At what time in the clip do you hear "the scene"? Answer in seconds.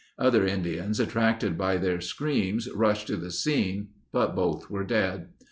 3.17-3.89